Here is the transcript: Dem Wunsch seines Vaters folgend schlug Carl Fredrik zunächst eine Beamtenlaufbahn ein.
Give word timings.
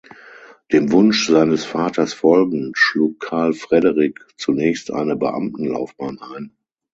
Dem 0.71 0.91
Wunsch 0.91 1.27
seines 1.27 1.63
Vaters 1.63 2.13
folgend 2.15 2.75
schlug 2.75 3.19
Carl 3.19 3.53
Fredrik 3.53 4.25
zunächst 4.35 4.89
eine 4.89 5.15
Beamtenlaufbahn 5.15 6.17
ein. 6.17 6.55